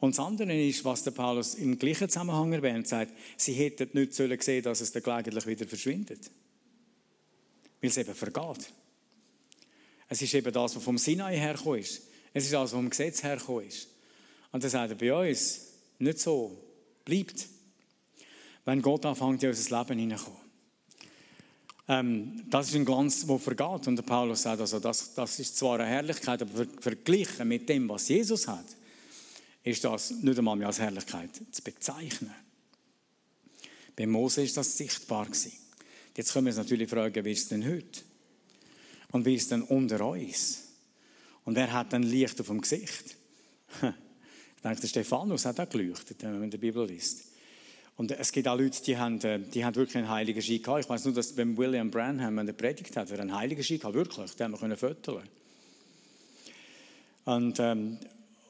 [0.00, 4.12] Und das andere ist, was der Paulus im gleichen Zusammenhang erwähnt, sagt, sie hätten nicht
[4.12, 6.30] sollen sehen, dass es dann gelegentlich wieder verschwindet.
[7.80, 8.70] Weil es eben vergeht.
[10.08, 12.02] Es ist eben das, was vom Sinai hergekommen ist.
[12.32, 13.88] Es ist das, was vom Gesetz hergekommen ist.
[14.52, 15.60] Und dann sagt er bei uns,
[15.98, 16.56] nicht so,
[17.04, 17.48] bleibt.
[18.64, 20.43] Wenn Gott anfängt, in unser Leben hineinzukommen.
[21.86, 23.86] Ähm, das ist ein Glanz, der vergeht.
[23.86, 27.88] Und der Paulus sagt, also, das, das ist zwar eine Herrlichkeit, aber verglichen mit dem,
[27.88, 28.64] was Jesus hat,
[29.62, 32.34] ist das nicht einmal mehr als Herrlichkeit zu bezeichnen.
[33.96, 35.52] Bei Mose ist das sichtbar gewesen.
[36.16, 38.00] Jetzt können wir uns natürlich fragen, wie ist es denn heute?
[39.12, 40.62] Und wie ist es denn unter uns?
[41.44, 43.16] Und wer hat dann Licht auf dem Gesicht?
[44.64, 47.24] denke, der Stephanus hat auch geleuchtet, wenn man in der Bibel liest.
[47.96, 50.84] Und es gibt auch Leute, die haben, äh, die haben wirklich einen heiligen Schein gehabt.
[50.84, 53.78] Ich weiß nur, dass beim William Branham, wenn er predigt hat, er einen heiligen Schein
[53.78, 55.28] gehabt, wirklich, den haben wir föteln.
[57.24, 57.98] Und, ähm,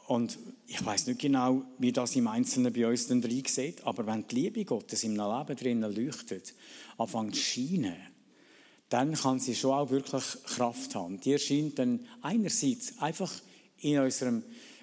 [0.06, 4.26] Und ich weiß nicht genau, wie das im Einzelnen bei uns dann sieht, aber wenn
[4.28, 6.52] die Liebe Gottes im Leben drinnen leuchtet,
[6.98, 7.96] anfängt zu scheinen,
[8.90, 11.20] dann kann sie schon auch wirklich Kraft haben.
[11.20, 13.32] Die erscheint dann einerseits einfach
[13.80, 14.42] in unserem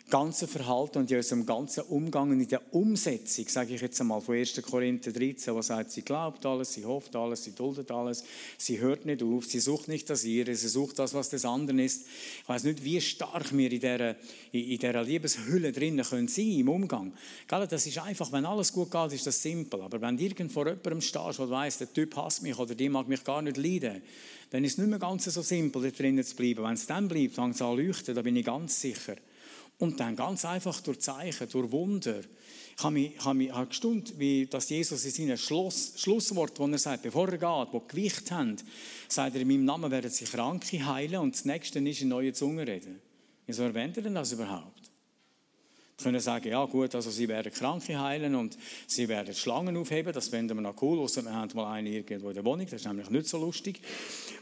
[0.09, 4.21] ganzen Verhalten und in unserem ganzen Umgang und in der Umsetzung, sage ich jetzt einmal,
[4.21, 4.61] von 1.
[4.61, 8.23] Korinther 13, wo sagt, sie glaubt alles, sie hofft alles, sie duldet alles,
[8.57, 11.79] sie hört nicht auf, sie sucht nicht das ihre, sie sucht das, was des anderen
[11.79, 12.05] ist.
[12.41, 14.15] Ich weiß nicht, wie stark wir in dieser,
[14.51, 17.13] in dieser Liebeshülle drinnen können sein im Umgang.
[17.47, 19.81] Das ist einfach, wenn alles gut geht, ist das simpel.
[19.81, 22.89] Aber wenn du irgend vor jemandem stehst, du weißt, der Typ hasst mich oder die
[22.89, 24.01] mag mich gar nicht leiden,
[24.49, 26.63] dann ist es nicht mehr ganz so simpel, da drinnen zu bleiben.
[26.63, 29.15] Wenn es dann bleibt, fängt es an leuchten, da bin ich ganz sicher.
[29.81, 32.19] Und dann ganz einfach durch Zeichen, durch Wunder.
[32.77, 36.67] Ich habe mich, habe mich habe gestaunt, wie das Jesus in seinem Schluss, Schlusswort, wo
[36.67, 38.57] er sagt, bevor er geht, wo Gewicht haben,
[39.07, 42.31] sagt er, in meinem Namen werden sich Kranke heilen und das Nächste ist in neue
[42.31, 43.01] Zungen reden.
[43.47, 44.91] Wieso erwähnt er denn das überhaupt?
[45.97, 50.13] Sie können sagen, ja gut, also sie werden Kranke heilen und sie werden Schlangen aufheben,
[50.13, 52.81] das finden wir noch cool, außer wir haben mal eine irgendwo in der Wohnung, das
[52.81, 53.81] ist nämlich nicht so lustig,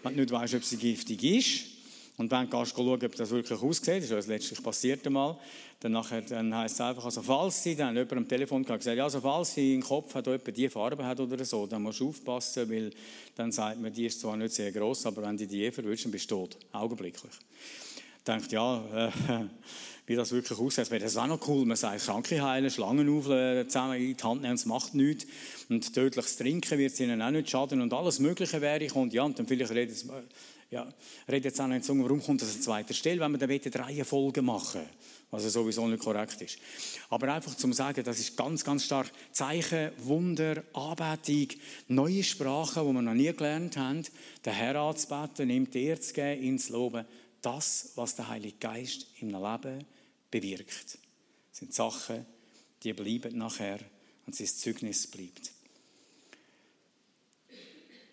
[0.03, 1.78] wenn du nicht weißt, ob sie giftig ist.
[2.19, 4.03] Und dann kannst du schauen, ob das wirklich aussieht.
[4.03, 5.37] Das ist letztlich passiert einmal.
[5.79, 9.05] Dann, nachher, dann heisst es einfach, also falls sie dann jemand am Telefon gesagt ja,
[9.05, 12.09] also falls sie im Kopf hat, jemand diese Farbe hat oder so, dann musst du
[12.09, 12.91] aufpassen, weil
[13.35, 16.11] dann sagt man, die ist zwar nicht sehr groß, aber wenn die die verwünscht, dann
[16.11, 16.57] bist du tot.
[16.73, 17.31] Augenblicklich.
[18.27, 19.11] Denkt, ja, äh,
[20.05, 20.91] wie das wirklich aussieht.
[20.91, 21.65] Wäre das auch noch cool.
[21.65, 25.25] Man sagt, Kranke heilen, Schlangen auflösen, zusammen in die Hand nehmen, es macht nichts.
[25.69, 27.79] Und tödliches Trinken wird ihnen auch nicht schaden.
[27.79, 28.93] Und alles Mögliche wäre ich.
[28.93, 30.05] Und ja, und dann vielleicht redet es
[30.71, 30.87] ja,
[31.27, 33.71] redet jetzt auch noch in Zunge, warum kommt das an zweiter Stelle, wenn wir dann
[33.71, 34.81] drei Folgen machen
[35.31, 36.57] was ja sowieso nicht korrekt ist.
[37.09, 42.93] Aber einfach zum sagen, das ist ganz, ganz stark Zeichen, Wunder, Anbetung, neue Sprachen, die
[42.93, 44.03] wir noch nie gelernt haben,
[44.45, 47.05] den Herr anzubeten, ihm die zu geben, ihn zu loben.
[47.41, 49.85] Das, was der Heilige Geist im Leben
[50.31, 50.97] bewirkt,
[51.51, 52.25] sind Sachen,
[52.83, 53.79] die bleiben nachher
[54.25, 55.51] und sein Zeugnis bleibt.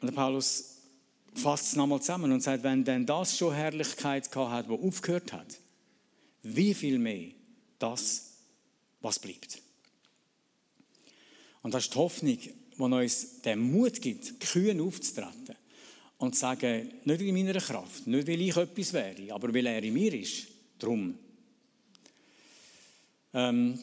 [0.01, 0.76] Und der Paulus
[1.37, 5.33] fasst es nochmal zusammen und sagt, wenn denn das schon Herrlichkeit gehabt hat, wo aufgehört
[5.33, 5.59] hat,
[6.43, 7.31] wie viel mehr
[7.79, 8.33] das,
[9.01, 9.61] was bleibt.
[11.63, 15.57] Und das ist die Hoffnung, die uns den Mut gibt, kühn aufzutreten
[16.19, 19.83] und zu sagen, nicht in meiner Kraft, nicht weil ich etwas wäre, aber weil er
[19.83, 20.47] in mir ist.
[20.79, 21.19] Drum.
[23.35, 23.79] Ähm,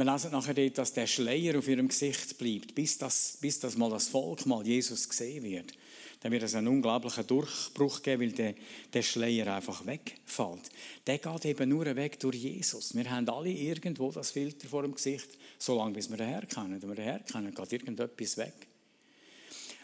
[0.00, 3.76] wir lesen nachher dort, dass der Schleier auf ihrem Gesicht bleibt, bis das, bis das
[3.76, 5.74] mal das Volk mal Jesus gesehen wird.
[6.20, 8.54] Dann wird es einen unglaublichen Durchbruch geben, weil der,
[8.92, 10.70] der Schleier einfach wegfällt.
[11.06, 12.94] Der geht eben nur weg durch Jesus.
[12.94, 16.80] Wir haben alle irgendwo das Filter vor dem Gesicht, solange bis wir den Herr kennen.
[16.80, 18.54] Wenn wir den Herr kennen, geht irgendetwas weg.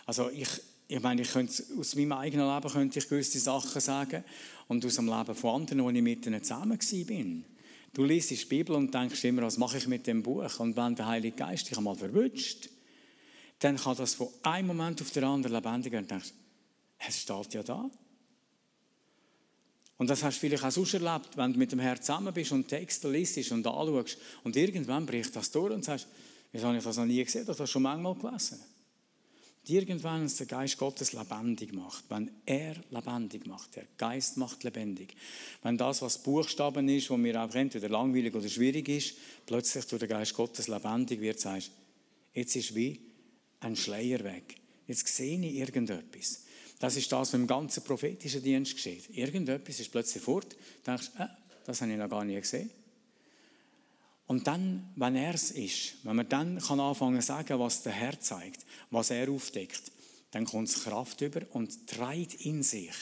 [0.05, 0.49] Also ich,
[0.89, 4.25] ich meine, ich könnte, aus meinem eigenen Leben könnte ich gewisse Sachen sagen
[4.69, 7.56] und aus dem Leben von anderen, wo ich mit ihnen zusammen war.
[7.97, 10.61] Du liest die Bibel und denkst immer, was mache ich mit dem Buch?
[10.61, 12.69] Und wenn der Heilige Geist dich einmal verwünscht,
[13.61, 16.35] dann kann das von einem Moment auf den anderen lebendig werden und denkst,
[16.99, 17.91] es steht ja da.
[19.97, 22.53] Und das hast du vielleicht auch sonst erlebt, wenn du mit dem Herrn zusammen bist
[22.53, 26.07] und Texte liest und anschaust und irgendwann bricht das durch und sagst,
[26.53, 27.47] wieso habe ich das noch nie gesehen?
[27.47, 28.61] Das hast du schon manchmal gelesen
[29.69, 35.17] irgendwann uns der Geist Gottes lebendig macht, wenn er lebendig macht, der Geist macht lebendig,
[35.63, 39.15] wenn das, was Buchstaben ist, wo mir auch entweder langweilig oder schwierig ist,
[39.47, 41.71] plötzlich durch den Geist Gottes lebendig wird, sagst
[42.33, 43.01] jetzt ist wie
[43.61, 44.57] ein Schleier weg.
[44.87, 46.45] Jetzt sehe ich irgendetwas.
[46.79, 49.09] Das ist das, was im ganzen prophetischen Dienst geschieht.
[49.11, 50.53] Irgendetwas ist plötzlich fort.
[50.53, 51.27] Du denkst, äh,
[51.65, 52.71] das habe ich noch gar nie gesehen.
[54.27, 57.93] Und dann, wenn er es ist, wenn man dann kann anfangen zu sagen, was der
[57.93, 59.93] Herr zeigt, was er aufdeckt,
[60.33, 62.93] dann kommt Kraft über und treibt in sich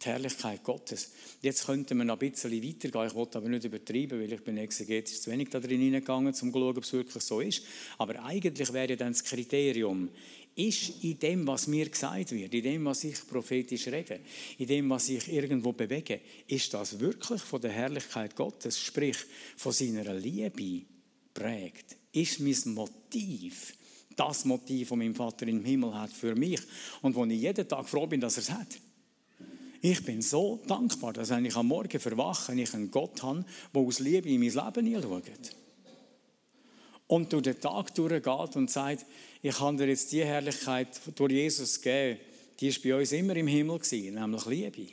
[0.00, 1.10] die Herrlichkeit Gottes.
[1.42, 3.06] Jetzt könnten wir noch ein bisschen weitergehen.
[3.06, 6.34] Ich wollte aber nicht übertreiben, weil ich bin exegetisch zu wenig da drin hineingegangen, um
[6.34, 7.62] zu schauen, ob es wirklich so ist.
[7.98, 10.08] Aber eigentlich wäre dann das Kriterium,
[10.54, 14.20] ist in dem, was mir gesagt wird, in dem, was ich prophetisch rede,
[14.58, 19.16] in dem, was ich irgendwo bewege, ist das wirklich von der Herrlichkeit Gottes, sprich
[19.56, 20.86] von seiner Liebe
[21.32, 21.96] prägt?
[22.12, 23.74] Ist mein Motiv
[24.16, 26.60] das Motiv, das mein Vater im Himmel hat für mich
[27.00, 28.78] und wo ich jeden Tag froh bin, dass er es hat?
[29.80, 33.80] Ich bin so dankbar, dass wenn ich am Morgen verwache, ich einen Gott habe, der
[33.80, 35.56] aus Liebe in mein Leben hinschaut.
[37.10, 39.04] Und durch den Tag durchgeht und sagt,
[39.42, 42.20] ich kann dir jetzt die Herrlichkeit durch Jesus geben,
[42.60, 44.86] die ist bei uns immer im Himmel gewesen, nämlich Liebe.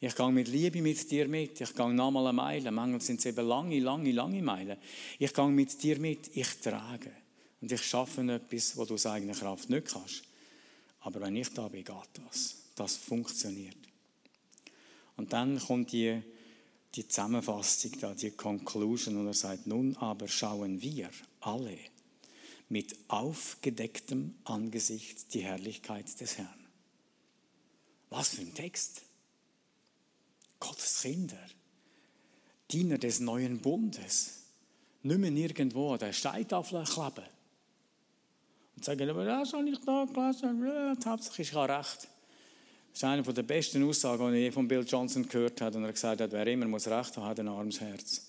[0.00, 1.60] Ich gehe mit Liebe mit dir mit.
[1.60, 2.70] Ich gehe nochmal eine Meile.
[2.70, 4.78] Manchmal sind es eben lange, lange, lange Meilen.
[5.18, 6.34] Ich gehe mit dir mit.
[6.34, 7.10] Ich trage.
[7.60, 10.22] Und ich schaffe etwas, was du aus eigener Kraft nicht kannst.
[11.00, 12.56] Aber wenn ich da bin, geht das.
[12.76, 13.76] Das funktioniert.
[15.18, 16.22] Und dann kommt die,
[16.94, 21.76] die Zusammenfassung da, die Conclusion, und er sagt, nun aber schauen wir alle
[22.68, 26.66] mit aufgedecktem Angesicht die Herrlichkeit des Herrn.
[28.10, 29.02] Was für ein Text.
[30.60, 31.38] Gottes Kinder,
[32.70, 34.44] Diener des neuen Bundes,
[35.02, 37.24] nicht mehr irgendwo an der Steintafel kleben
[38.76, 42.08] und sagen, das habe ich da gelesen, hauptsächlich ich habe recht.
[42.94, 45.76] Das ist eine der besten Aussagen, die ich je von Bill Johnson gehört habe.
[45.78, 48.24] Und er gesagt hat, wer immer muss Recht haben, hat ein armes Herz.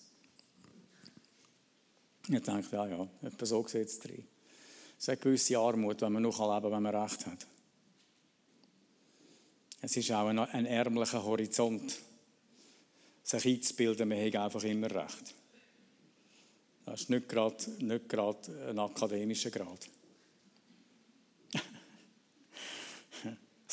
[2.27, 4.25] Ich dachte, ja, ja, etwa so sieht es drin.
[4.97, 7.45] Es eine gewisse Armut, wenn man noch leben kann, wenn man Recht hat.
[9.81, 11.99] Es ist auch ein, ein ärmlicher Horizont,
[13.21, 15.35] sich einzubilden, man hat einfach immer Recht.
[16.87, 19.87] Das ist nicht gerade, nicht gerade ein akademischer Grad.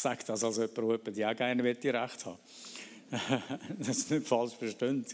[0.02, 2.38] Sage das als jemand, der auch gerne Recht haben
[3.78, 5.04] das ist nicht falsch verstanden.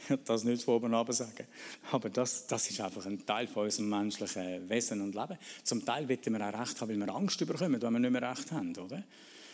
[0.00, 1.46] Ich will das nicht von oben sagen.
[1.92, 5.36] Aber das, das ist einfach ein Teil von unserem menschlichen Wesen und Leben.
[5.62, 8.30] Zum Teil wollen wir auch Recht haben, weil wir Angst bekommen, wenn wir nicht mehr
[8.30, 8.74] Recht haben.
[8.78, 9.04] Oder?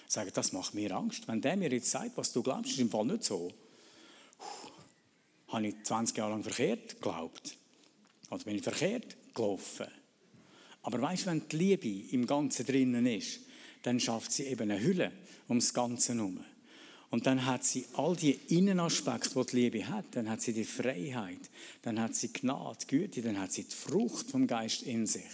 [0.07, 1.27] Sagen, das macht mir Angst.
[1.27, 3.51] Wenn der mir jetzt sagt, was du glaubst, ist im Fall nicht so.
[5.49, 7.57] Habe ich 20 Jahre lang verkehrt geglaubt?
[8.31, 9.89] Oder bin ich verkehrt gelaufen?
[10.83, 13.41] Aber weißt du, wenn die Liebe im Ganzen drinnen ist,
[13.83, 15.13] dann schafft sie eben eine Hülle
[15.49, 16.45] ums Ganze herum.
[17.11, 20.05] Und dann hat sie all die Innenaspekte, die die Liebe hat.
[20.13, 21.51] Dann hat sie die Freiheit,
[21.83, 25.25] dann hat sie Gnade, Güte, dann hat sie die Frucht vom Geist in sich.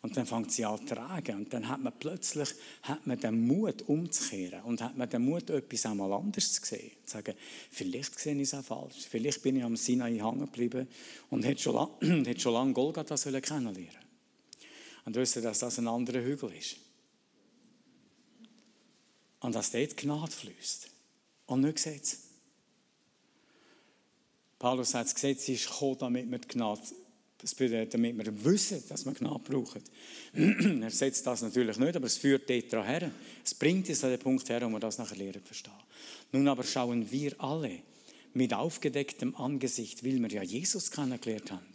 [0.00, 1.38] Und dann fängt sie an zu tragen.
[1.38, 2.50] Und dann hat man plötzlich
[2.82, 4.62] hat man den Mut umzukehren.
[4.62, 6.92] Und hat man den Mut, etwas einmal anders zu sehen.
[7.04, 7.34] Zu sagen,
[7.70, 9.08] vielleicht sehe ich es auch falsch.
[9.10, 10.86] Vielleicht bin ich am Sinai hängen geblieben
[11.30, 13.88] und hätte schon lange, schon lange Golgatha kennenlernen
[15.04, 16.76] Und wissen, dass das ein anderer Hügel ist.
[19.40, 20.88] Und dass dort Gnade fließt.
[21.46, 22.18] Und nicht Gesetz.
[24.58, 26.82] Paulus sagt, das Gesetz ist gekommen, damit wir die Gnade,
[27.86, 29.82] damit wir wissen, dass wir Gnade brauchen.
[30.82, 33.10] er setzt das natürlich nicht, aber es führt dort her.
[33.44, 35.72] Es bringt uns an den Punkt her, wo wir das nachher lernen verstehen.
[36.32, 37.82] Nun aber schauen wir alle
[38.34, 41.66] mit aufgedecktem Angesicht, weil wir ja Jesus kennengelernt haben,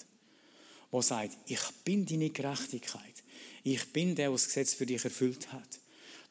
[0.92, 3.24] wo sagt, ich bin deine Gerechtigkeit.
[3.64, 5.80] Ich bin der, der das Gesetz für dich erfüllt hat.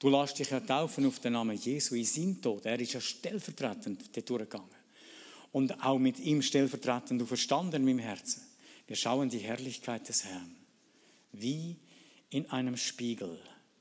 [0.02, 2.66] Du lässt dich ja taufen auf den Namen Jesu in seinem Tod.
[2.66, 4.74] Er ist ja stellvertretend dort durchgegangen.
[5.52, 8.42] Und auch mit ihm stellvertretend du verstanden in Herzen.
[8.88, 10.56] Wir schauen die Herrlichkeit des Herrn.
[11.30, 11.76] Wie
[12.30, 13.38] in einem Spiegel.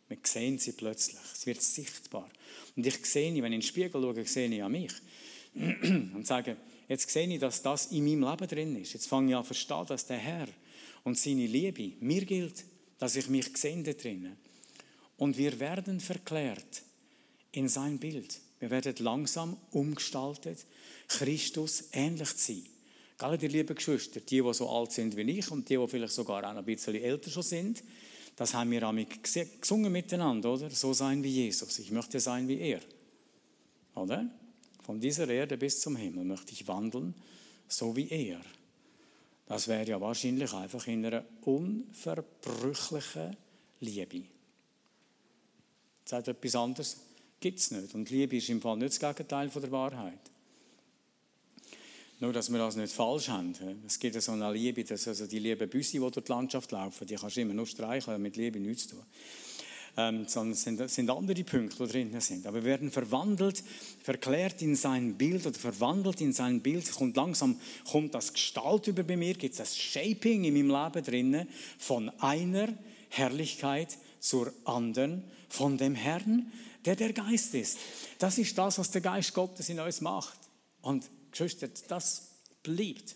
[0.10, 1.18] Wir sehen sie plötzlich.
[1.34, 2.30] Es wird sichtbar.
[2.76, 4.94] Und ich sehe, wenn ich in den Spiegel schaue, sehe ich an mich.
[5.56, 6.56] Und sage,
[6.88, 8.94] jetzt sehe ich, dass das in meinem Leben drin ist.
[8.94, 10.48] Jetzt fange ich an zu verstehen, dass der Herr
[11.04, 12.64] und seine Liebe mir gilt,
[13.00, 14.38] dass ich mich sehe da drinnen.
[15.22, 16.82] Und wir werden verklärt
[17.52, 18.40] in sein Bild.
[18.60, 20.66] Wir werden langsam umgestaltet,
[21.08, 22.64] Christus ähnlich zu sein.
[23.20, 26.14] Alle die lieben Geschwister, die, die so alt sind wie ich und die, die vielleicht
[26.14, 27.84] sogar auch ein bisschen älter schon sind,
[28.36, 29.22] das haben wir amig
[29.62, 30.72] gesungen miteinander, oder?
[30.72, 31.78] So sein wie Jesus.
[31.78, 32.82] Ich möchte sein wie er.
[33.94, 34.28] Oder?
[34.82, 37.14] Von dieser Erde bis zum Himmel möchte ich wandeln,
[37.68, 38.42] so wie er.
[39.46, 43.38] Das wäre ja wahrscheinlich einfach in einer unverbrüchlichen
[43.82, 44.24] Liebe
[46.12, 46.98] sagt etwas anderes,
[47.40, 47.96] gibt es nicht.
[47.96, 50.20] Und Liebe ist im Fall nicht das Gegenteil von der Wahrheit.
[52.20, 53.56] Nur, dass wir das nicht falsch haben.
[53.88, 57.08] Es gibt so eine Liebe, dass also die lieben Büsse, die durch die Landschaft laufen,
[57.08, 59.06] die kannst du immer nur streichen, mit Liebe nichts zu tun.
[59.98, 62.46] Ähm, sondern es sind, sind andere Punkte, die drin sind.
[62.46, 63.64] Aber wir werden verwandelt,
[64.02, 66.90] verklärt in sein Bild oder verwandelt in sein Bild.
[66.92, 71.04] Kommt langsam kommt das Gestalt über bei mir, gibt es das Shaping in meinem Leben
[71.04, 71.48] drin
[71.78, 72.70] von einer
[73.10, 76.52] Herrlichkeit zur anderen von dem Herrn,
[76.86, 77.78] der der Geist ist.
[78.18, 80.40] Das ist das, was der Geist Gottes in uns macht.
[80.82, 82.30] Und Geschwister, das
[82.64, 83.16] bleibt.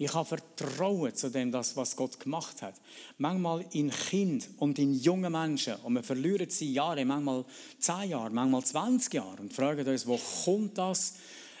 [0.00, 2.74] Ich habe Vertrauen zu dem, das, was Gott gemacht hat.
[3.16, 5.74] Manchmal in Kind und in jungen Menschen.
[5.82, 7.44] Und wir verlieren sie Jahre, manchmal
[7.80, 9.40] zehn Jahre, manchmal 20 Jahre.
[9.40, 11.14] Und fragen uns, wo kommt das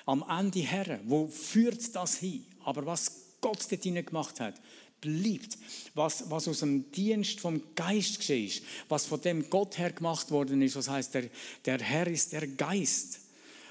[0.06, 1.00] am Ende her?
[1.04, 2.46] Wo führt das hin?
[2.64, 4.54] Aber was Gott dort gemacht hat,
[5.00, 5.58] bleibt,
[5.94, 10.62] was, was aus dem Dienst vom Geist geschieht, was von dem Gott her gemacht worden
[10.62, 11.24] ist, was heißt, der,
[11.64, 13.20] der Herr ist der Geist.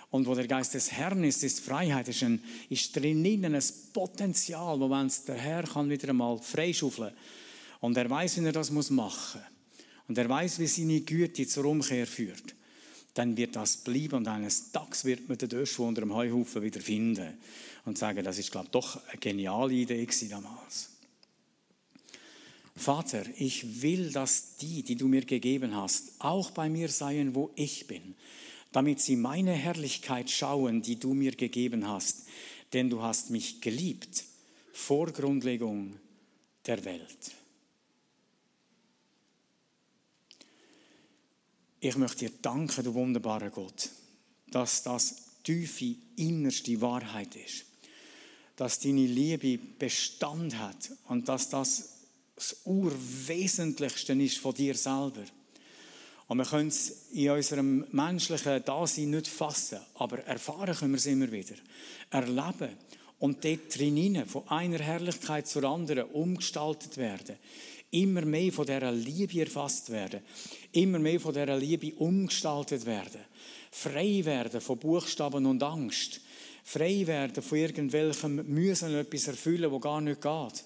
[0.10, 4.80] Und wo der Geist des Herrn ist, ist Freiheit, ist, ein, ist drinnen ein Potenzial,
[4.80, 7.14] wo wenn der Herr kann wieder einmal freischaufeln.
[7.82, 9.42] Und er weiß, wie er das muss machen.
[10.08, 12.56] Und er weiß, wie seine Güte zur Umkehr führt,
[13.14, 16.80] dann wird das bleiben und eines Tages wird man den Döschel unter dem Heuhaufen wieder
[16.80, 17.38] finden
[17.86, 20.97] und sagen, das ist, glaube ich, doch eine geniale Idee damals.
[22.78, 27.52] Vater, ich will, dass die, die du mir gegeben hast, auch bei mir seien, wo
[27.56, 28.16] ich bin,
[28.72, 32.28] damit sie meine Herrlichkeit schauen, die du mir gegeben hast,
[32.74, 34.26] denn du hast mich geliebt
[34.74, 35.98] vor Grundlegung
[36.66, 37.32] der Welt.
[41.80, 43.90] Ich möchte dir danken, du wunderbarer Gott,
[44.52, 47.66] dass das tiefe, innerste Wahrheit ist.
[48.56, 51.97] Dass deine Liebe Bestand hat und dass das
[52.38, 55.24] das Urwesentlichste ist von dir selber.
[56.28, 61.08] Und wir können es in unserem menschlichen Dasein nicht fassen, aber erfahren können wir es
[61.08, 61.56] immer wieder.
[62.12, 62.78] Erleben
[63.20, 67.38] und dort drinnen von einer Herrlichkeit zur anderen umgestaltet werden.
[67.90, 70.22] Immer mehr von dieser Liebe erfasst werden.
[70.74, 73.22] Immer mehr von dieser Liebe umgestaltet werden.
[73.72, 76.22] Frei werden von Buchstaben und Angst.
[76.64, 80.64] Frei werden von irgendwelchem Müssen etwas erfüllen, wo gar nicht geht.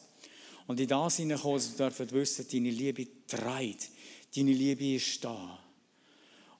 [0.67, 3.89] Und in das hineinkommen, sie dürfen wissen, deine Liebe treibt.
[4.35, 5.59] Deine Liebe ist da.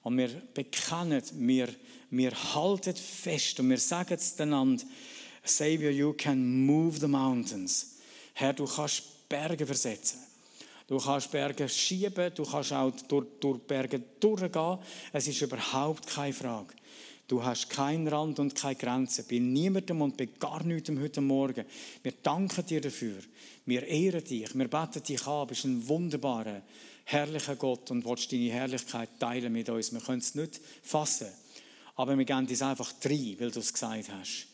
[0.02, 1.68] Und wir bekennen, wir,
[2.10, 4.82] wir halten fest und wir sagen es einander,
[5.44, 7.98] Savior, you can move the mountains.
[8.34, 10.18] Herr, du kannst Berge versetzen.
[10.86, 14.78] Du kannst Berge schieben, du kannst auch durch, durch Berge durchgehen.
[15.12, 16.74] Es ist überhaupt keine Frage.
[17.32, 19.22] Du hast keinen Rand und keine Grenze.
[19.22, 21.64] Bei niemandem und bei gar niemandem heute Morgen.
[22.02, 23.16] Wir danken dir dafür.
[23.64, 24.54] Wir ehren dich.
[24.54, 25.40] Wir beten dich an.
[25.40, 26.60] Du bist ein wunderbarer,
[27.04, 29.94] herrlicher Gott und willst deine Herrlichkeit teilen mit uns.
[29.94, 31.28] Wir können es nicht fassen.
[31.96, 34.48] Aber wir gehen es einfach rein, weil du es gesagt hast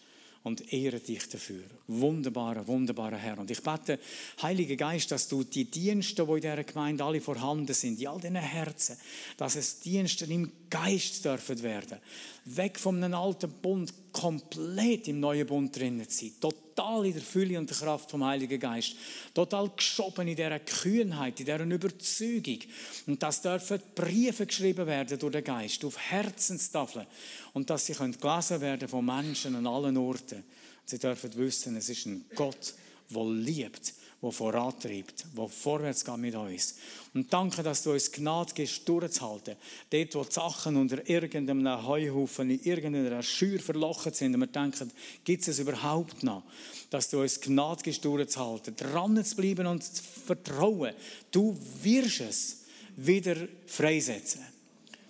[0.44, 1.64] und ehre dich dafür.
[1.88, 3.38] Wunderbarer, wunderbarer Herr.
[3.38, 3.98] Und ich bete,
[4.40, 8.20] Heiliger Geist, dass du die Dienste, die in dieser Gemeinde alle vorhanden sind, in all
[8.20, 8.96] diesen Herzen,
[9.36, 11.98] dass es Dienste im Geist dürfen werden.
[12.44, 16.32] Weg von einem alten Bund, komplett im neuen Bund drinnen zu sein.
[16.40, 18.94] Total in der Fülle und der Kraft vom Heiligen Geist.
[19.34, 22.58] Total geschoben in dieser Kühnheit, in dieser Überzeugung.
[23.06, 27.06] Und dass dürfen Briefe geschrieben werden durch den Geist auf Herzenstafeln.
[27.52, 30.44] Und dass sie gelesen werden von Menschen an allen Orten.
[30.84, 32.74] Sie dürfen wissen, es ist ein Gott,
[33.10, 36.74] der liebt der vorantreibt, der vorwärts geht mit uns.
[37.14, 39.56] Und danke, dass du uns Gnade gibst, durchzuhalten.
[39.90, 44.90] Dort, wo die Sachen unter irgendeinem Heuhaufen, in irgendeiner Schür verlochen sind und wir denken,
[45.24, 46.42] gibt es es überhaupt noch?
[46.90, 50.94] Dass du uns Gnade gibst, durchzuhalten, dran zu bleiben und zu vertrauen.
[51.30, 52.56] Du wirst es
[52.96, 54.42] wieder freisetzen.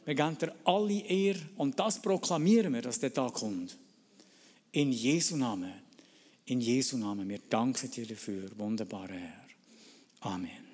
[0.04, 3.76] Wir geben dir alle Ehre und das proklamieren wir, dass der Tag kommt.
[4.72, 5.88] In Jesu Namen.
[6.49, 9.44] In Jesu Namen, wir danken dir dafür, wunderbarer Herr.
[10.20, 10.67] Amen.